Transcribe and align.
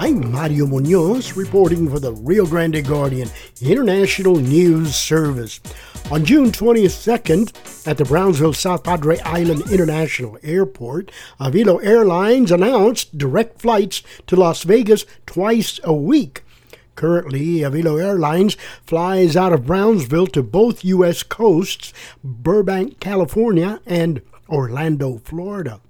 I'm 0.00 0.30
Mario 0.30 0.64
Munoz 0.64 1.36
reporting 1.36 1.90
for 1.90 1.98
the 1.98 2.12
Rio 2.12 2.46
Grande 2.46 2.86
Guardian 2.86 3.28
International 3.60 4.36
News 4.36 4.94
Service. 4.94 5.58
On 6.12 6.24
June 6.24 6.52
22nd, 6.52 7.84
at 7.84 7.98
the 7.98 8.04
Brownsville 8.04 8.52
South 8.52 8.84
Padre 8.84 9.18
Island 9.24 9.72
International 9.72 10.38
Airport, 10.44 11.10
Avelo 11.40 11.84
Airlines 11.84 12.52
announced 12.52 13.18
direct 13.18 13.60
flights 13.60 14.04
to 14.28 14.36
Las 14.36 14.62
Vegas 14.62 15.04
twice 15.26 15.80
a 15.82 15.92
week. 15.92 16.44
Currently, 16.94 17.62
Avelo 17.62 18.00
Airlines 18.00 18.56
flies 18.86 19.36
out 19.36 19.52
of 19.52 19.66
Brownsville 19.66 20.28
to 20.28 20.44
both 20.44 20.84
U.S. 20.84 21.24
coasts, 21.24 21.92
Burbank, 22.22 23.00
California, 23.00 23.80
and 23.84 24.22
Orlando, 24.48 25.18
Florida. 25.18 25.80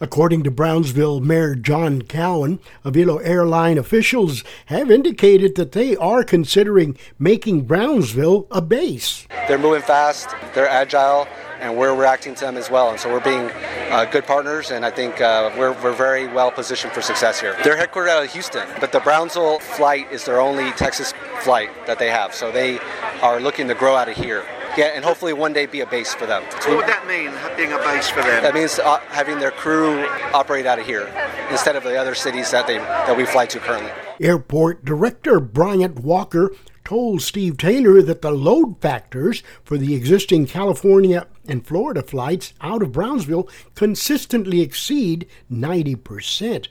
According 0.00 0.42
to 0.44 0.50
Brownsville 0.50 1.20
Mayor 1.20 1.54
John 1.54 2.02
Cowen, 2.02 2.60
Avelo 2.84 3.20
airline 3.24 3.78
officials 3.78 4.44
have 4.66 4.90
indicated 4.90 5.54
that 5.56 5.72
they 5.72 5.96
are 5.96 6.24
considering 6.24 6.96
making 7.18 7.62
Brownsville 7.62 8.46
a 8.50 8.60
base. 8.60 9.26
They're 9.48 9.58
moving 9.58 9.82
fast, 9.82 10.28
they're 10.54 10.68
agile, 10.68 11.26
and 11.60 11.76
we're 11.76 11.94
reacting 11.94 12.34
to 12.34 12.44
them 12.44 12.56
as 12.56 12.70
well. 12.70 12.90
And 12.90 13.00
so 13.00 13.10
we're 13.10 13.20
being 13.20 13.50
uh, 13.90 14.04
good 14.06 14.24
partners, 14.24 14.70
and 14.70 14.84
I 14.84 14.90
think 14.90 15.20
uh, 15.20 15.50
we're, 15.56 15.72
we're 15.82 15.94
very 15.94 16.26
well 16.26 16.50
positioned 16.50 16.92
for 16.92 17.00
success 17.00 17.40
here. 17.40 17.56
They're 17.64 17.76
headquartered 17.76 18.08
out 18.08 18.24
of 18.24 18.32
Houston, 18.32 18.68
but 18.80 18.92
the 18.92 19.00
Brownsville 19.00 19.60
flight 19.60 20.10
is 20.12 20.24
their 20.24 20.40
only 20.40 20.72
Texas 20.72 21.14
flight 21.40 21.70
that 21.86 21.98
they 21.98 22.10
have. 22.10 22.34
So 22.34 22.50
they 22.50 22.78
are 23.22 23.40
looking 23.40 23.68
to 23.68 23.74
grow 23.74 23.96
out 23.96 24.08
of 24.08 24.16
here. 24.16 24.44
Yeah, 24.76 24.86
and 24.86 25.04
hopefully 25.04 25.32
one 25.32 25.52
day 25.52 25.66
be 25.66 25.80
a 25.80 25.86
base 25.86 26.14
for 26.14 26.26
them. 26.26 26.42
What 26.42 26.68
would 26.68 26.86
that 26.86 27.06
mean, 27.06 27.30
being 27.56 27.72
a 27.72 27.78
base 27.78 28.08
for 28.08 28.22
them? 28.22 28.42
That 28.42 28.54
means 28.54 28.78
uh, 28.78 28.98
having 29.08 29.38
their 29.38 29.52
crew 29.52 30.04
operate 30.32 30.66
out 30.66 30.80
of 30.80 30.86
here 30.86 31.08
instead 31.50 31.76
of 31.76 31.84
the 31.84 31.96
other 31.96 32.14
cities 32.14 32.50
that 32.50 32.66
they 32.66 32.78
that 32.78 33.16
we 33.16 33.24
fly 33.24 33.46
to 33.46 33.60
currently. 33.60 33.92
Airport 34.20 34.84
Director 34.84 35.38
Bryant 35.38 36.00
Walker 36.00 36.50
told 36.84 37.22
Steve 37.22 37.56
Taylor 37.56 38.02
that 38.02 38.22
the 38.22 38.30
load 38.30 38.80
factors 38.80 39.42
for 39.62 39.78
the 39.78 39.94
existing 39.94 40.46
California 40.46 41.26
and 41.46 41.66
Florida 41.66 42.02
flights 42.02 42.52
out 42.60 42.82
of 42.82 42.92
Brownsville 42.92 43.48
consistently 43.74 44.60
exceed 44.60 45.26
90%. 45.50 46.68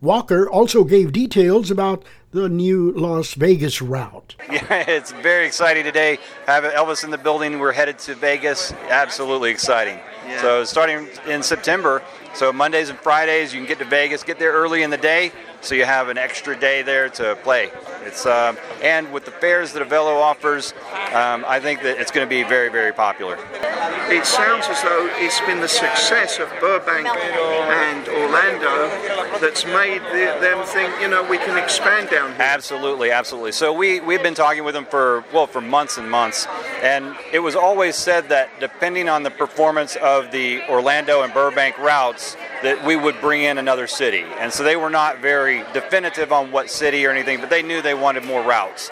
Walker 0.00 0.48
also 0.48 0.84
gave 0.84 1.12
details 1.12 1.70
about 1.70 2.04
the 2.34 2.48
new 2.48 2.90
Las 2.92 3.34
Vegas 3.34 3.80
route. 3.80 4.34
Yeah, 4.54 4.84
it's 4.88 5.10
very 5.10 5.46
exciting 5.46 5.82
today. 5.84 6.18
Have 6.46 6.64
Elvis 6.64 7.02
in 7.02 7.10
the 7.10 7.18
building. 7.18 7.58
We're 7.58 7.72
headed 7.72 7.98
to 8.00 8.14
Vegas. 8.14 8.72
Absolutely 8.88 9.50
exciting. 9.50 9.98
Yeah. 10.26 10.40
So 10.40 10.64
starting 10.64 11.08
in 11.26 11.42
September, 11.42 12.02
so 12.34 12.52
Mondays 12.52 12.88
and 12.90 12.98
Fridays, 12.98 13.52
you 13.52 13.60
can 13.60 13.68
get 13.68 13.78
to 13.78 13.84
Vegas. 13.84 14.22
Get 14.22 14.38
there 14.38 14.52
early 14.52 14.82
in 14.82 14.90
the 14.90 14.96
day, 14.96 15.32
so 15.60 15.74
you 15.74 15.84
have 15.84 16.08
an 16.08 16.18
extra 16.18 16.58
day 16.58 16.82
there 16.82 17.08
to 17.10 17.36
play. 17.42 17.70
It's 18.04 18.26
um, 18.26 18.58
and 18.82 19.12
with 19.12 19.24
the 19.24 19.30
fares 19.30 19.72
that 19.72 19.88
Avelo 19.88 20.20
offers, 20.20 20.72
um, 21.12 21.44
I 21.46 21.60
think 21.60 21.82
that 21.82 21.98
it's 21.98 22.10
going 22.10 22.26
to 22.26 22.30
be 22.30 22.42
very, 22.42 22.70
very 22.70 22.92
popular. 22.92 23.38
It 24.08 24.26
sounds 24.26 24.66
as 24.68 24.82
though 24.82 25.08
it's 25.14 25.40
been 25.40 25.60
the 25.60 25.68
success 25.68 26.38
of 26.38 26.50
Burbank 26.60 27.06
and 27.06 28.08
Orlando 28.08 28.88
that's 29.38 29.64
made 29.64 30.02
the, 30.12 30.36
them 30.40 30.64
think, 30.66 30.92
you 31.00 31.08
know, 31.08 31.28
we 31.28 31.38
can 31.38 31.56
expand 31.62 32.10
down 32.10 32.30
here. 32.32 32.42
Absolutely, 32.42 33.10
absolutely. 33.10 33.52
So 33.52 33.72
we 33.72 34.00
we've 34.00 34.22
been 34.22 34.34
talking 34.34 34.64
with 34.64 34.74
them 34.74 34.84
for 34.84 35.24
well 35.32 35.46
for 35.46 35.60
months 35.60 35.96
and 35.96 36.10
months, 36.10 36.46
and 36.82 37.16
it 37.32 37.38
was 37.38 37.56
always 37.56 37.96
said 37.96 38.28
that 38.28 38.50
depending 38.60 39.08
on 39.08 39.22
the 39.22 39.30
performance 39.30 39.96
of 39.96 40.30
the 40.30 40.62
Orlando 40.68 41.22
and 41.22 41.32
Burbank 41.32 41.78
routes, 41.78 42.23
that 42.62 42.84
we 42.84 42.96
would 42.96 43.20
bring 43.20 43.42
in 43.42 43.58
another 43.58 43.86
city. 43.86 44.24
And 44.40 44.52
so 44.52 44.62
they 44.62 44.76
were 44.76 44.90
not 44.90 45.18
very 45.18 45.64
definitive 45.72 46.32
on 46.32 46.50
what 46.50 46.70
city 46.70 47.04
or 47.06 47.10
anything, 47.10 47.40
but 47.40 47.50
they 47.50 47.62
knew 47.62 47.82
they 47.82 47.94
wanted 47.94 48.24
more 48.24 48.42
routes. 48.42 48.90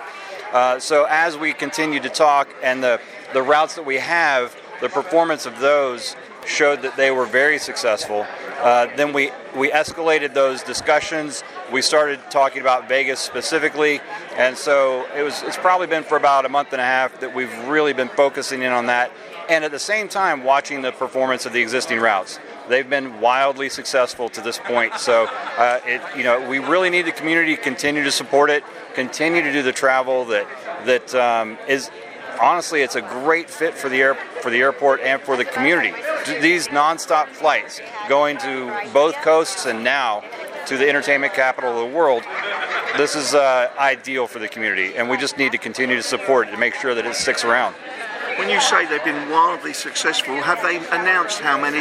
Uh, 0.52 0.78
so 0.78 1.06
as 1.08 1.36
we 1.36 1.52
continued 1.52 2.02
to 2.02 2.10
talk 2.10 2.48
and 2.62 2.82
the, 2.82 3.00
the 3.32 3.42
routes 3.42 3.74
that 3.76 3.86
we 3.86 3.96
have, 3.96 4.54
the 4.80 4.88
performance 4.88 5.46
of 5.46 5.58
those 5.58 6.16
showed 6.46 6.82
that 6.82 6.96
they 6.96 7.10
were 7.10 7.24
very 7.26 7.58
successful. 7.58 8.26
Uh, 8.60 8.88
then 8.96 9.12
we, 9.12 9.30
we 9.56 9.70
escalated 9.70 10.34
those 10.34 10.62
discussions. 10.62 11.42
We 11.72 11.82
started 11.82 12.20
talking 12.30 12.60
about 12.60 12.88
Vegas 12.88 13.20
specifically, 13.20 14.00
and 14.36 14.56
so 14.56 15.06
it 15.16 15.22
was 15.22 15.42
it's 15.42 15.56
probably 15.56 15.86
been 15.86 16.04
for 16.04 16.16
about 16.16 16.44
a 16.44 16.48
month 16.48 16.72
and 16.72 16.80
a 16.80 16.84
half 16.84 17.18
that 17.20 17.34
we've 17.34 17.52
really 17.66 17.92
been 17.92 18.08
focusing 18.08 18.62
in 18.62 18.72
on 18.72 18.86
that, 18.86 19.10
and 19.48 19.64
at 19.64 19.70
the 19.70 19.78
same 19.78 20.08
time 20.08 20.44
watching 20.44 20.82
the 20.82 20.92
performance 20.92 21.46
of 21.46 21.52
the 21.52 21.60
existing 21.60 21.98
routes. 21.98 22.38
They've 22.68 22.88
been 22.88 23.20
wildly 23.20 23.68
successful 23.68 24.28
to 24.30 24.40
this 24.40 24.58
point. 24.58 24.94
So, 24.98 25.26
uh, 25.56 25.80
it, 25.84 26.00
you 26.16 26.24
know, 26.24 26.48
we 26.48 26.58
really 26.58 26.90
need 26.90 27.06
the 27.06 27.12
community 27.12 27.56
to 27.56 27.62
continue 27.62 28.04
to 28.04 28.12
support 28.12 28.50
it, 28.50 28.64
continue 28.94 29.42
to 29.42 29.52
do 29.52 29.62
the 29.62 29.72
travel 29.72 30.24
that 30.26 30.46
that 30.86 31.14
um, 31.14 31.58
is 31.68 31.90
honestly, 32.40 32.82
it's 32.82 32.96
a 32.96 33.00
great 33.00 33.48
fit 33.48 33.74
for 33.74 33.88
the 33.88 34.00
air, 34.00 34.14
for 34.14 34.50
the 34.50 34.58
airport 34.58 35.00
and 35.00 35.20
for 35.22 35.36
the 35.36 35.44
community. 35.44 35.92
These 36.40 36.68
nonstop 36.68 37.28
flights 37.28 37.80
going 38.08 38.38
to 38.38 38.74
both 38.92 39.14
coasts 39.16 39.66
and 39.66 39.84
now 39.84 40.24
to 40.66 40.76
the 40.76 40.88
entertainment 40.88 41.34
capital 41.34 41.70
of 41.70 41.90
the 41.90 41.96
world. 41.96 42.22
This 42.96 43.14
is 43.14 43.34
uh, 43.34 43.70
ideal 43.78 44.26
for 44.26 44.38
the 44.38 44.48
community, 44.48 44.94
and 44.96 45.08
we 45.08 45.16
just 45.16 45.38
need 45.38 45.52
to 45.52 45.58
continue 45.58 45.96
to 45.96 46.02
support 46.02 46.48
it 46.48 46.50
to 46.50 46.58
make 46.58 46.74
sure 46.74 46.94
that 46.94 47.06
it 47.06 47.14
sticks 47.14 47.44
around. 47.44 47.74
When 48.42 48.50
you 48.50 48.60
say 48.60 48.86
they've 48.86 49.04
been 49.04 49.30
wildly 49.30 49.72
successful, 49.72 50.34
have 50.34 50.60
they 50.64 50.78
announced 50.78 51.38
how 51.38 51.60
many 51.60 51.78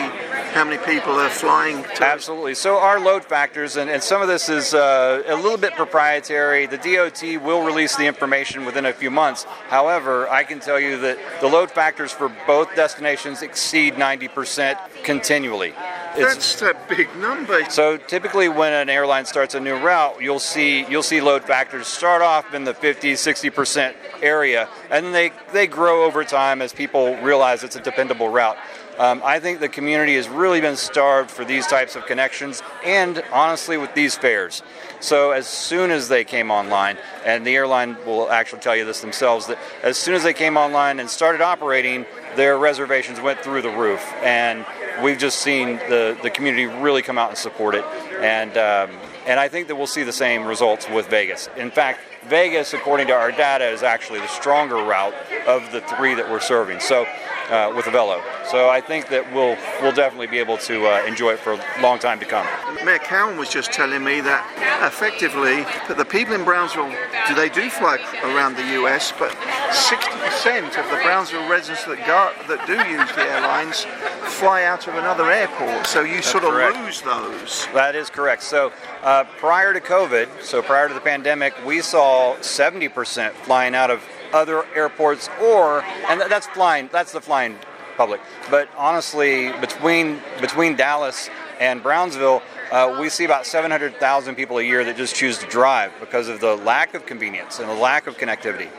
how 0.53 0.63
many 0.63 0.77
people 0.85 1.13
are 1.13 1.27
flying? 1.27 1.81
To 1.81 2.05
Absolutely. 2.05 2.53
So 2.53 2.77
our 2.77 2.99
load 2.99 3.25
factors, 3.25 3.77
and, 3.77 3.89
and 3.89 4.03
some 4.03 4.22
of 4.22 4.27
this 4.27 4.47
is 4.47 4.75
uh, 4.75 5.23
a 5.25 5.35
little 5.35 5.57
bit 5.57 5.73
proprietary. 5.73 6.67
The 6.67 6.77
DOT 6.77 7.44
will 7.44 7.66
release 7.66 7.95
the 7.95 8.05
information 8.05 8.63
within 8.63 8.85
a 8.85 8.94
few 8.94 9.09
months. 9.09 9.45
However, 9.69 10.29
I 10.29 10.44
can 10.44 10.59
tell 10.59 10.79
you 10.79 10.99
that 10.99 11.17
the 11.41 11.47
load 11.47 11.72
factors 11.72 12.11
for 12.11 12.29
both 12.45 12.75
destinations 12.75 13.41
exceed 13.41 13.95
90% 13.95 15.03
continually. 15.03 15.73
It's, 16.16 16.59
That's 16.59 16.61
a 16.61 16.75
big 16.89 17.16
number. 17.17 17.63
So 17.69 17.97
typically, 17.97 18.49
when 18.49 18.73
an 18.73 18.89
airline 18.89 19.25
starts 19.25 19.55
a 19.55 19.59
new 19.59 19.75
route, 19.75 20.22
you'll 20.22 20.39
see 20.39 20.85
you'll 20.88 21.03
see 21.03 21.22
load 21.22 21.44
factors 21.44 21.88
start 21.88 22.22
off 22.22 22.53
in 22.53 22.66
the 22.66 22.73
50, 22.73 23.16
60 23.16 23.49
percent 23.49 23.95
area, 24.22 24.67
and 24.89 25.05
then 25.05 25.13
they 25.13 25.31
they 25.53 25.67
grow 25.67 26.03
over 26.03 26.23
time 26.23 26.61
as 26.61 26.73
people 26.73 27.16
realize 27.22 27.63
it's 27.63 27.77
a 27.77 27.81
dependable 27.81 28.29
route. 28.29 28.57
Um, 29.00 29.22
I 29.24 29.40
think 29.40 29.59
the 29.59 29.69
community 29.69 30.16
has 30.16 30.29
really 30.29 30.62
been 30.62 30.75
starved 30.75 31.31
for 31.31 31.44
these 31.44 31.66
types 31.66 31.96
of 31.96 32.06
connections, 32.06 32.62
and 32.84 33.24
honestly, 33.31 33.78
with 33.78 33.94
these 33.96 34.16
fares. 34.16 34.62
So 35.00 35.31
as 35.31 35.47
soon 35.47 35.90
as 35.90 36.07
they 36.07 36.24
came 36.24 36.52
online, 36.52 36.97
and 37.25 37.46
the 37.46 37.56
airline 37.56 37.97
will 38.06 38.29
actually 38.29 38.62
tell 38.62 38.75
you 38.75 38.85
this 38.85 39.02
themselves, 39.02 39.47
that 39.47 39.57
as 39.81 39.97
soon 39.97 40.13
as 40.13 40.24
they 40.24 40.34
came 40.34 40.57
online 40.57 41.00
and 41.00 41.09
started 41.09 41.41
operating, 41.41 42.06
their 42.35 42.57
reservations 42.57 43.19
went 43.19 43.40
through 43.40 43.63
the 43.63 43.72
roof, 43.72 44.02
and 44.22 44.66
we've 45.02 45.18
just 45.18 45.40
seen 45.40 45.78
the, 45.90 46.18
the 46.22 46.29
community 46.29 46.66
really 46.66 47.02
come 47.02 47.18
out 47.18 47.29
and 47.29 47.38
support 47.38 47.73
it. 47.75 47.85
And, 48.19 48.52
um, 48.58 48.96
and 49.25 49.40
I 49.40 49.47
think 49.47 49.68
that 49.69 49.75
we'll 49.75 49.88
see 49.88 50.03
the 50.03 50.13
same 50.13 50.46
results 50.46 50.88
with 50.90 51.08
Vegas. 51.08 51.50
In 51.58 51.72
fact, 51.72 52.02
Vegas, 52.23 52.73
according 52.73 53.07
to 53.07 53.13
our 53.13 53.31
data, 53.31 53.67
is 53.67 53.83
actually 53.83 54.19
the 54.19 54.27
stronger 54.27 54.75
route 54.75 55.13
of 55.47 55.71
the 55.71 55.81
three 55.81 56.13
that 56.13 56.29
we're 56.29 56.39
serving. 56.39 56.79
So 56.79 57.05
uh, 57.51 57.71
with 57.75 57.85
Avelo. 57.85 58.21
So 58.49 58.69
I 58.69 58.79
think 58.81 59.09
that 59.09 59.27
we'll 59.33 59.57
we'll 59.81 59.91
definitely 59.91 60.27
be 60.27 60.39
able 60.39 60.57
to 60.59 60.87
uh, 60.87 61.05
enjoy 61.05 61.33
it 61.33 61.39
for 61.39 61.53
a 61.53 61.81
long 61.81 61.99
time 61.99 62.19
to 62.19 62.25
come. 62.25 62.47
Mayor 62.85 62.99
Cowen 62.99 63.37
was 63.37 63.49
just 63.49 63.71
telling 63.71 64.03
me 64.03 64.21
that 64.21 64.41
effectively 64.87 65.63
that 65.87 65.97
the 65.97 66.05
people 66.05 66.33
in 66.33 66.43
Brownsville 66.43 66.89
do 67.27 67.35
they 67.35 67.49
do 67.49 67.69
fly 67.69 67.97
around 68.23 68.55
the 68.55 68.65
U.S., 68.81 69.13
but 69.19 69.31
60% 69.69 70.79
of 70.79 70.89
the 70.89 70.99
Brownsville 71.03 71.47
residents 71.47 71.85
that 71.85 71.99
go, 72.07 72.31
that 72.47 72.65
do 72.65 72.79
use 72.89 73.11
the 73.13 73.21
airlines 73.21 73.85
fly 74.31 74.63
out 74.63 74.87
of 74.87 74.95
another 74.95 75.29
airport. 75.29 75.85
So 75.85 76.01
you 76.01 76.16
That's 76.16 76.31
sort 76.31 76.43
of 76.43 76.51
correct. 76.51 76.78
lose 76.78 77.01
those. 77.01 77.67
That 77.73 77.95
is 77.95 78.09
correct. 78.09 78.43
So 78.43 78.72
uh, 79.03 79.25
prior 79.37 79.73
to 79.73 79.79
COVID, 79.79 80.41
so 80.41 80.61
prior 80.61 80.87
to 80.87 80.93
the 80.93 80.99
pandemic, 80.99 81.53
we 81.66 81.81
saw 81.81 82.35
70% 82.37 83.31
flying 83.31 83.75
out 83.75 83.91
of 83.91 84.03
other 84.33 84.66
airports 84.75 85.29
or 85.41 85.83
and 86.07 86.22
that's 86.31 86.47
flying 86.47 86.87
that's 86.93 87.11
the 87.11 87.19
flying 87.19 87.57
public 87.97 88.22
but 88.49 88.69
honestly 88.78 89.51
between 89.59 90.22
between 90.39 90.73
dallas 90.73 91.29
and 91.59 91.84
brownsville 91.84 92.41
uh, 92.72 92.97
we 93.01 93.09
see 93.09 93.25
about 93.25 93.45
700,000 93.45 94.35
people 94.35 94.57
a 94.59 94.63
year 94.63 94.85
that 94.85 94.95
just 94.95 95.13
choose 95.13 95.37
to 95.39 95.45
drive 95.47 95.91
because 95.99 96.29
of 96.29 96.39
the 96.39 96.55
lack 96.55 96.93
of 96.93 97.05
convenience 97.05 97.59
and 97.59 97.67
the 97.67 97.73
lack 97.73 98.07
of 98.07 98.17
connectivity. 98.17 98.69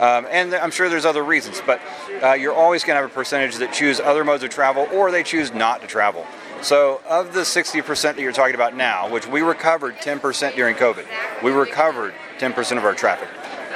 Um, 0.00 0.26
and 0.30 0.54
I'm 0.54 0.70
sure 0.70 0.88
there's 0.88 1.04
other 1.04 1.22
reasons, 1.22 1.60
but 1.66 1.80
uh, 2.22 2.32
you're 2.32 2.54
always 2.54 2.84
going 2.84 2.96
to 2.96 3.02
have 3.02 3.10
a 3.10 3.14
percentage 3.14 3.56
that 3.56 3.72
choose 3.72 4.00
other 4.00 4.24
modes 4.24 4.42
of 4.42 4.48
travel 4.50 4.88
or 4.92 5.10
they 5.10 5.22
choose 5.22 5.52
not 5.52 5.82
to 5.82 5.86
travel. 5.86 6.26
So, 6.62 7.00
of 7.08 7.32
the 7.32 7.40
60% 7.40 8.02
that 8.02 8.18
you're 8.18 8.32
talking 8.32 8.54
about 8.54 8.74
now, 8.74 9.10
which 9.10 9.26
we 9.26 9.42
recovered 9.42 9.96
10% 9.96 10.56
during 10.56 10.74
COVID, 10.74 11.06
we 11.42 11.50
recovered 11.50 12.14
10% 12.38 12.78
of 12.78 12.84
our 12.84 12.94
traffic 12.94 13.28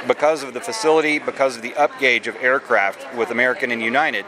because 0.07 0.43
of 0.43 0.53
the 0.53 0.61
facility, 0.61 1.19
because 1.19 1.55
of 1.55 1.61
the 1.61 1.71
upgauge 1.71 2.27
of 2.27 2.35
aircraft 2.37 3.15
with 3.15 3.31
American 3.31 3.71
and 3.71 3.81
United, 3.81 4.25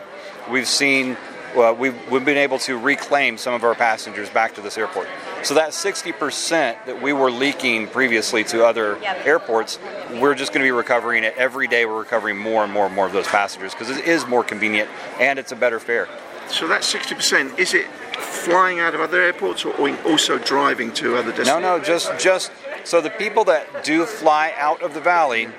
we've 0.50 0.68
seen 0.68 1.18
well, 1.56 1.74
we've, 1.76 1.96
we've 2.12 2.26
been 2.26 2.38
able 2.38 2.60
to 2.60 2.78
reclaim 2.78 3.38
some 3.38 3.54
of 3.54 3.64
our 3.64 3.74
passengers 3.74 4.30
back 4.30 4.54
to 4.56 4.62
this 4.62 4.78
airport. 4.78 5.08
So 5.44 5.54
that 5.54 5.70
60% 5.70 6.86
that 6.86 7.02
we 7.02 7.14
were 7.14 7.32
leaking 7.32 7.88
previously 7.88 8.44
to 8.46 8.66
other 8.66 8.98
airports, 9.26 9.80
we're 10.20 10.36
just 10.36 10.52
going 10.52 10.62
to 10.62 10.68
be 10.68 10.72
recovering 10.72 11.24
it 11.24 11.36
every 11.38 11.68
day. 11.68 11.86
We're 11.86 12.00
recovering 12.00 12.38
more 12.38 12.64
and 12.64 12.74
more 12.74 12.86
and 12.86 12.96
more 12.96 13.06
of 13.06 13.14
those 13.14 13.28
passengers 13.28 13.74
because 13.74 13.90
it 13.90 14.06
is 14.06 14.26
more 14.28 14.44
convenient 14.44 14.90
and 15.20 15.40
it's 15.40 15.52
a 15.52 15.56
better 15.56 15.80
fare. 15.80 16.08
So 16.50 16.68
that 16.68 16.82
60%, 16.82 17.60
is 17.60 17.74
it 17.74 17.88
flying 18.18 18.80
out 18.80 18.96
of 18.96 19.02
other 19.02 19.22
airports 19.22 19.66
or 19.66 19.90
also 20.06 20.38
driving 20.38 20.92
to 20.94 21.18
other 21.18 21.32
destinations? 21.32 21.62
No, 21.62 21.78
no, 21.78 21.84
just 21.84 22.18
just 22.20 22.52
so 22.84 23.02
the 23.02 23.10
people 23.10 23.44
that 23.46 23.84
do 23.84 24.06
fly 24.06 24.54
out 24.58 24.82
of 24.82 24.94
the 24.94 25.02
valley 25.02 25.50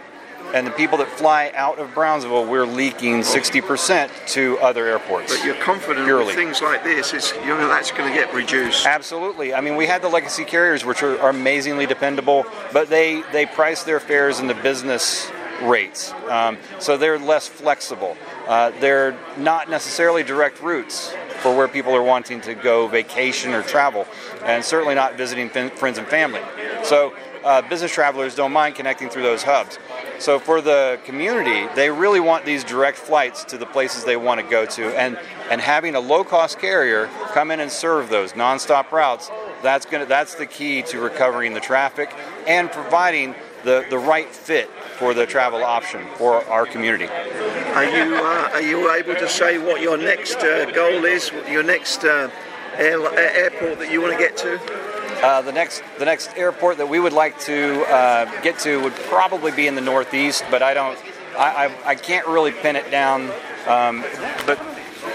and 0.55 0.67
the 0.67 0.71
people 0.73 0.99
that 0.99 1.09
fly 1.09 1.53
out 1.55 1.79
of 1.79 1.93
Brownsville, 1.95 2.47
we're 2.47 2.67
leaking 2.67 3.21
60% 3.21 4.11
to 4.29 4.59
other 4.59 4.87
airports. 4.87 5.37
But 5.37 5.45
you're 5.45 5.55
confident 5.57 6.07
purely. 6.07 6.27
with 6.27 6.35
things 6.35 6.63
like 6.63 6.85
this, 6.85 7.13
is 7.13 7.33
you 7.43 7.49
know 7.49 7.69
that's 7.69 7.91
going 7.91 8.13
to 8.13 8.19
get 8.19 8.33
reduced. 8.33 8.87
Absolutely. 8.87 9.55
I 9.55 9.61
mean, 9.61 9.77
we 9.77 9.87
had 9.87 10.03
the 10.03 10.09
legacy 10.09 10.45
carriers, 10.45 10.85
which 10.85 11.03
are, 11.03 11.19
are 11.21 11.31
amazingly 11.31 11.87
dependable, 11.87 12.47
but 12.73 12.89
they 12.89 13.23
they 13.33 13.47
price 13.47 13.83
their 13.83 14.01
fares 14.01 14.41
in 14.41 14.47
the 14.47 14.55
business 14.55 15.31
rates, 15.63 16.13
um, 16.29 16.57
so 16.79 16.97
they're 16.97 17.19
less 17.19 17.49
flexible. 17.49 18.17
Uh, 18.47 18.71
they're 18.81 19.19
not 19.37 19.69
necessarily 19.69 20.23
direct 20.23 20.63
routes 20.63 21.13
for 21.41 21.57
where 21.57 21.69
people 21.69 21.95
are 21.95 22.03
wanting 22.03 22.41
to 22.43 22.55
go 22.55 22.87
vacation 22.89 23.53
or 23.53 23.63
travel, 23.63 24.07
and 24.45 24.65
certainly 24.65 24.95
not 24.95 25.17
visiting 25.17 25.49
fin- 25.49 25.71
friends 25.71 25.99
and 25.99 26.07
family. 26.07 26.41
So 26.85 27.13
uh, 27.45 27.63
business 27.63 27.93
travelers 27.93 28.35
don't 28.35 28.53
mind 28.53 28.75
connecting 28.75 29.09
through 29.09 29.23
those 29.23 29.43
hubs. 29.43 29.79
So 30.19 30.39
for 30.39 30.61
the 30.61 30.99
community, 31.05 31.69
they 31.75 31.91
really 31.91 32.21
want 32.21 32.45
these 32.45 32.65
direct 32.65 32.99
flights 32.99 33.45
to 33.45 33.59
the 33.59 33.67
places 33.67 34.05
they 34.05 34.17
want 34.17 34.41
to 34.41 34.47
go 34.47 34.67
to, 34.67 34.99
and 34.99 35.19
and 35.51 35.61
having 35.61 35.95
a 35.95 36.01
low-cost 36.01 36.59
carrier 36.59 37.09
come 37.33 37.51
in 37.51 37.61
and 37.61 37.71
serve 37.71 38.09
those 38.11 38.33
nonstop 38.33 38.91
routes. 38.91 39.31
That's 39.63 39.87
gonna 39.87 40.07
that's 40.07 40.35
the 40.35 40.47
key 40.47 40.83
to 40.83 41.01
recovering 41.01 41.55
the 41.55 41.61
traffic 41.61 42.13
and 42.47 42.71
providing 42.71 43.35
the, 43.65 43.85
the 43.91 43.99
right 43.99 44.29
fit 44.29 44.69
for 44.99 45.15
the 45.15 45.27
travel 45.27 45.65
option 45.65 46.07
for 46.17 46.45
our 46.47 46.67
community. 46.67 47.07
Are 47.07 47.85
you 47.85 48.17
uh, 48.17 48.51
are 48.55 48.63
you 48.63 48.93
able 48.93 49.15
to 49.15 49.29
say 49.29 49.59
what 49.59 49.81
your 49.81 49.97
next 49.97 50.39
uh, 50.39 50.71
goal 50.73 51.05
is? 51.05 51.31
Your 51.49 51.63
next 51.63 52.05
uh, 52.05 52.31
air, 52.75 53.01
airport 53.19 53.79
that 53.79 53.91
you 53.93 54.01
want 54.01 54.13
to 54.13 54.19
get 54.19 54.37
to? 54.39 54.88
Uh, 55.23 55.43
the 55.43 55.51
next 55.51 55.83
the 55.99 56.05
next 56.05 56.31
airport 56.37 56.77
that 56.77 56.89
we 56.89 57.01
would 57.01 57.13
like 57.13 57.37
to 57.41 57.83
uh, 57.93 58.41
get 58.43 58.57
to 58.61 58.81
would 58.83 58.95
probably 58.95 59.51
be 59.51 59.67
in 59.67 59.75
the 59.75 59.81
Northeast, 59.81 60.45
but 60.49 60.63
I 60.63 60.75
don't 60.75 60.97
I, 61.37 61.67
I, 61.67 61.91
I 61.91 61.95
can't 61.97 62.27
really 62.29 62.53
pin 62.53 62.77
it 62.77 62.89
down. 62.93 63.23
Um, 63.67 64.05
but 64.47 64.61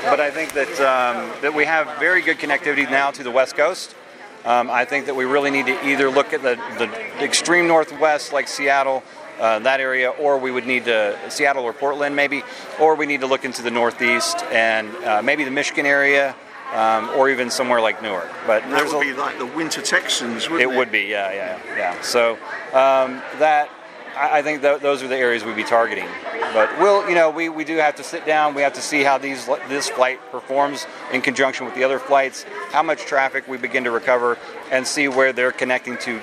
but 0.03 0.19
I 0.19 0.29
think 0.29 0.51
that 0.53 0.67
um, 0.81 1.31
that 1.41 1.53
we 1.53 1.63
have 1.63 1.99
very 1.99 2.21
good 2.21 2.37
connectivity 2.37 2.89
now 2.89 3.11
to 3.11 3.23
the 3.23 3.31
West 3.31 3.55
Coast. 3.55 3.95
Um, 4.43 4.69
I 4.69 4.83
think 4.83 5.05
that 5.05 5.15
we 5.15 5.23
really 5.23 5.51
need 5.51 5.67
to 5.67 5.87
either 5.87 6.09
look 6.09 6.33
at 6.33 6.41
the, 6.41 6.55
the 6.77 7.23
extreme 7.23 7.65
northwest, 7.65 8.33
like 8.33 8.49
Seattle, 8.49 9.01
uh, 9.39 9.59
that 9.59 9.79
area, 9.79 10.09
or 10.09 10.37
we 10.37 10.51
would 10.51 10.67
need 10.67 10.83
to 10.83 11.17
Seattle 11.29 11.63
or 11.63 11.71
Portland 11.71 12.13
maybe, 12.13 12.43
or 12.77 12.95
we 12.95 13.05
need 13.05 13.21
to 13.21 13.27
look 13.27 13.45
into 13.45 13.61
the 13.61 13.71
Northeast 13.71 14.43
and 14.51 14.93
uh, 15.05 15.21
maybe 15.21 15.45
the 15.45 15.51
Michigan 15.51 15.85
area 15.85 16.35
um, 16.73 17.09
or 17.11 17.29
even 17.29 17.49
somewhere 17.49 17.81
like 17.81 18.01
Newark. 18.01 18.29
But 18.47 18.63
that 18.69 18.85
would 18.85 18.95
a, 18.95 18.99
be 18.99 19.13
like 19.13 19.37
the 19.37 19.45
Winter 19.45 19.81
Texans, 19.81 20.49
wouldn't 20.49 20.71
it? 20.71 20.73
It 20.73 20.77
would 20.77 20.91
be, 20.91 21.03
yeah, 21.03 21.31
yeah, 21.31 21.59
yeah. 21.77 22.01
So 22.01 22.33
um, 22.73 23.21
that 23.39 23.69
I, 24.15 24.39
I 24.39 24.41
think 24.41 24.61
th- 24.61 24.81
those 24.81 25.03
are 25.03 25.07
the 25.07 25.17
areas 25.17 25.43
we'd 25.43 25.55
be 25.55 25.63
targeting. 25.63 26.07
But 26.53 26.77
we'll, 26.79 27.07
you 27.09 27.15
know, 27.15 27.29
we, 27.29 27.49
we 27.49 27.63
do 27.63 27.77
have 27.77 27.95
to 27.95 28.03
sit 28.03 28.25
down. 28.25 28.53
We 28.53 28.61
have 28.61 28.73
to 28.73 28.81
see 28.81 29.03
how 29.03 29.17
these 29.17 29.47
this 29.67 29.89
flight 29.89 30.19
performs 30.31 30.85
in 31.11 31.21
conjunction 31.21 31.65
with 31.65 31.73
the 31.75 31.83
other 31.83 31.99
flights, 31.99 32.43
how 32.71 32.83
much 32.83 32.99
traffic 33.05 33.47
we 33.47 33.57
begin 33.57 33.83
to 33.85 33.91
recover, 33.91 34.37
and 34.71 34.85
see 34.85 35.07
where 35.07 35.33
they're 35.33 35.51
connecting 35.51 35.97
to 35.99 36.21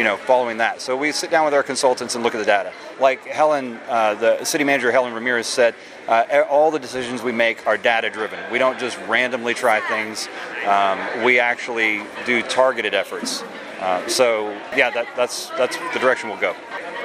you 0.00 0.04
know, 0.04 0.16
following 0.16 0.56
that. 0.56 0.80
So 0.80 0.96
we 0.96 1.12
sit 1.12 1.30
down 1.30 1.44
with 1.44 1.52
our 1.52 1.62
consultants 1.62 2.14
and 2.14 2.24
look 2.24 2.34
at 2.34 2.38
the 2.38 2.46
data. 2.46 2.72
Like 2.98 3.22
Helen, 3.26 3.78
uh, 3.86 4.14
the 4.14 4.42
city 4.46 4.64
manager 4.64 4.90
Helen 4.90 5.12
Ramirez 5.12 5.46
said, 5.46 5.74
uh, 6.08 6.42
all 6.48 6.70
the 6.70 6.78
decisions 6.78 7.22
we 7.22 7.32
make 7.32 7.66
are 7.66 7.76
data 7.76 8.08
driven. 8.08 8.38
We 8.50 8.58
don't 8.58 8.78
just 8.78 8.98
randomly 9.00 9.52
try 9.52 9.80
things. 9.80 10.26
Um, 10.66 11.22
we 11.22 11.38
actually 11.38 12.00
do 12.24 12.40
targeted 12.40 12.94
efforts. 12.94 13.42
Uh, 13.78 14.08
so 14.08 14.48
yeah, 14.74 14.88
that, 14.88 15.06
that's 15.16 15.50
that's 15.50 15.76
the 15.76 15.98
direction 15.98 16.30
we'll 16.30 16.40
go. 16.40 16.56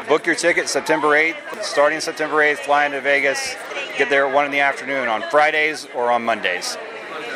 Book 0.08 0.26
your 0.26 0.36
ticket 0.36 0.70
September 0.70 1.10
8th, 1.10 1.64
starting 1.64 2.00
September 2.00 2.38
8th, 2.38 2.60
flying 2.60 2.94
to 2.94 3.02
Vegas. 3.02 3.58
Get 3.98 4.10
there 4.10 4.26
at 4.26 4.34
1 4.34 4.46
in 4.46 4.52
the 4.52 4.62
afternoon 4.62 5.10
on 5.10 5.22
Fridays 5.30 5.86
or 5.94 6.12
on 6.12 6.24
Mondays. 6.24 6.78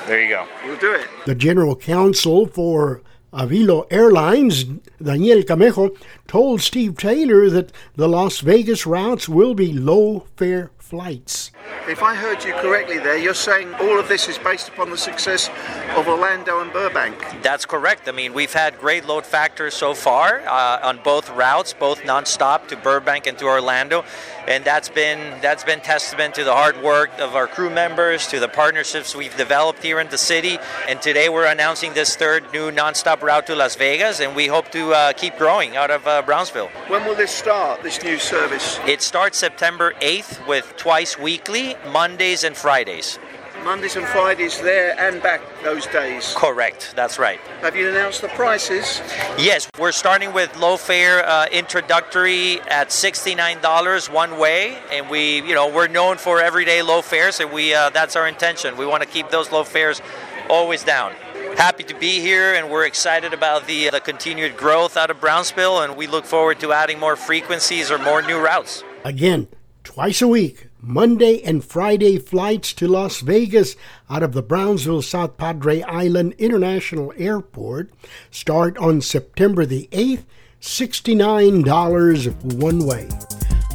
There 0.08 0.24
you 0.24 0.30
go. 0.30 0.48
We'll 0.64 0.78
do 0.78 0.94
it. 0.94 1.06
The 1.26 1.36
general 1.36 1.76
counsel 1.76 2.48
for 2.48 3.02
Avelo 3.32 3.86
Airlines, 3.92 4.64
Daniel 5.02 5.44
Camejo, 5.44 5.96
told 6.28 6.62
Steve 6.62 6.98
Taylor 6.98 7.50
that 7.50 7.72
the 7.96 8.08
Las 8.08 8.40
Vegas 8.40 8.86
routes 8.86 9.30
will 9.30 9.54
be 9.54 9.72
low 9.72 10.26
fare 10.36 10.72
flights. 10.90 11.52
If 11.88 12.02
I 12.02 12.16
heard 12.16 12.44
you 12.44 12.54
correctly 12.54 12.98
there, 12.98 13.18
you're 13.18 13.34
saying 13.34 13.74
all 13.76 14.00
of 14.00 14.08
this 14.08 14.28
is 14.28 14.38
based 14.40 14.70
upon 14.70 14.90
the 14.90 14.98
success 14.98 15.50
of 15.96 16.08
Orlando 16.08 16.62
and 16.62 16.74
Burbank. 16.74 17.16
That's 17.44 17.66
correct. 17.66 18.08
I 18.08 18.12
mean, 18.12 18.34
we've 18.34 18.54
had 18.54 18.80
great 18.80 19.06
load 19.06 19.26
factors 19.26 19.76
so 19.76 19.94
far 19.94 20.42
uh, 20.48 20.80
on 20.82 21.00
both 21.04 21.30
routes, 21.32 21.74
both 21.74 22.02
nonstop 22.02 22.68
to 22.70 22.78
Burbank 22.78 23.28
and 23.28 23.38
to 23.38 23.46
Orlando, 23.46 24.04
and 24.48 24.66
that's 24.66 24.90
been 24.90 25.40
that's 25.42 25.64
been 25.64 25.80
testament 25.80 26.36
to 26.36 26.44
the 26.44 26.54
hard 26.54 26.82
work 26.82 27.12
of 27.20 27.36
our 27.36 27.48
crew 27.48 27.70
members, 27.70 28.28
to 28.28 28.40
the 28.40 28.48
partnerships 28.48 29.16
we've 29.16 29.36
developed 29.38 29.84
here 29.84 30.00
in 30.00 30.10
the 30.10 30.18
city. 30.18 30.58
And 30.88 31.02
today 31.02 31.30
we're 31.30 31.46
announcing 31.46 31.94
this 31.94 32.16
third 32.16 32.52
new 32.52 32.72
nonstop 32.72 33.22
route 33.22 33.46
to 33.48 33.56
Las 33.56 33.76
Vegas, 33.76 34.20
and 34.20 34.36
we 34.36 34.48
hope 34.48 34.72
to 34.72 34.94
uh, 34.94 35.14
keep 35.14 35.38
growing 35.38 35.78
out 35.78 35.92
of 35.92 36.06
uh, 36.08 36.24
Brownsville. 36.24 36.70
When 36.88 37.06
will 37.06 37.16
this 37.16 37.32
start? 37.32 37.84
This 37.84 38.02
new 38.04 38.18
service? 38.18 38.80
It 38.88 39.02
starts 39.02 39.38
September 39.38 39.94
8th 40.02 40.48
with 40.48 40.76
twice 40.80 41.20
weekly, 41.20 41.76
Mondays 41.92 42.46
and 42.46 42.56
Fridays. 42.56 43.20
Mondays 43.66 43.98
and 43.98 44.06
Fridays 44.08 44.62
there 44.62 44.98
and 44.98 45.22
back 45.22 45.42
those 45.62 45.86
days. 45.88 46.34
Correct, 46.38 46.94
that's 46.96 47.20
right. 47.20 47.40
Have 47.62 47.76
you 47.76 47.90
announced 47.90 48.22
the 48.22 48.30
prices? 48.30 49.02
Yes, 49.38 49.70
we're 49.78 49.92
starting 49.92 50.32
with 50.34 50.56
low 50.58 50.78
fare 50.78 51.26
uh, 51.28 51.48
introductory 51.52 52.62
at 52.62 52.90
$69 52.90 54.14
one 54.14 54.40
way, 54.40 54.78
and 54.90 55.10
we, 55.10 55.42
you 55.42 55.54
know, 55.54 55.68
we're 55.68 55.90
known 55.90 56.16
for 56.16 56.42
everyday 56.42 56.82
low 56.82 57.02
fares, 57.02 57.42
and 57.42 57.52
we 57.52 57.74
uh, 57.74 57.90
that's 57.90 58.16
our 58.16 58.28
intention. 58.28 58.78
We 58.78 58.86
want 58.86 59.04
to 59.04 59.10
keep 59.10 59.30
those 59.30 59.52
low 59.52 59.66
fares 59.66 60.02
always 60.50 60.86
down. 60.86 61.12
Happy 61.58 61.84
to 61.84 61.94
be 61.96 62.22
here, 62.22 62.54
and 62.54 62.70
we're 62.72 62.86
excited 62.86 63.34
about 63.34 63.68
the, 63.68 63.90
uh, 63.90 63.92
the 63.92 64.00
continued 64.00 64.56
growth 64.56 64.96
out 64.96 65.12
of 65.12 65.20
Brownsville, 65.20 65.82
and 65.82 65.98
we 65.98 66.08
look 66.08 66.24
forward 66.24 66.62
to 66.62 66.72
adding 66.72 66.98
more 66.98 67.18
frequencies 67.18 67.92
or 67.92 67.98
more 67.98 68.22
new 68.22 68.40
routes. 68.40 68.86
Again, 69.04 69.50
twice 69.84 70.22
a 70.22 70.28
week 70.28 70.69
Monday 70.82 71.44
and 71.44 71.64
Friday 71.64 72.18
flights 72.18 72.72
to 72.74 72.88
Las 72.88 73.20
Vegas 73.20 73.76
out 74.10 74.24
of 74.24 74.32
the 74.32 74.42
Brownsville 74.42 75.02
South 75.02 75.36
Padre 75.36 75.82
Island 75.82 76.34
International 76.38 77.14
Airport 77.18 77.92
start 78.32 78.78
on 78.78 79.02
September 79.02 79.66
the 79.66 79.90
8th, 79.92 80.24
$69 80.62 82.54
one 82.56 82.86
way. 82.86 83.10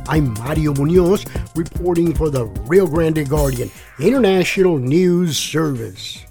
I'm 0.06 0.32
Mario 0.34 0.72
Munoz 0.74 1.26
reporting 1.54 2.14
for 2.14 2.30
the 2.30 2.46
Rio 2.46 2.86
Grande 2.86 3.28
Guardian 3.28 3.70
International 3.98 4.78
News 4.78 5.36
Service. 5.36 6.23